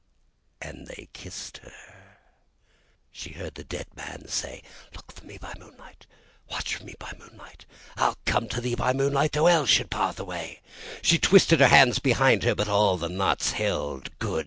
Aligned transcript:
and 0.59 0.87
they 0.87 1.09
kissed 1.13 1.59
her. 1.59 2.15
She 3.11 3.33
heard 3.33 3.53
the 3.53 3.63
dead 3.63 3.85
man 3.95 4.27
say, 4.29 4.63
"Look 4.95 5.11
for 5.11 5.23
me 5.23 5.37
by 5.37 5.53
moonlight, 5.59 6.07
Watch 6.49 6.73
for 6.77 6.83
me 6.85 6.95
by 6.97 7.13
moonlight, 7.19 7.67
I'll 7.97 8.17
come 8.25 8.47
to 8.47 8.61
thee 8.61 8.73
by 8.73 8.93
moonlight, 8.93 9.33
though 9.33 9.45
Hell 9.45 9.67
should 9.67 9.91
bar 9.91 10.11
the 10.11 10.25
way." 10.25 10.59
She 11.03 11.19
twisted 11.19 11.59
her 11.59 11.67
hands 11.67 11.99
behind 11.99 12.41
her, 12.41 12.55
but 12.55 12.67
all 12.67 12.97
the 12.97 13.09
knots 13.09 13.51
held 13.51 14.17
good! 14.17 14.39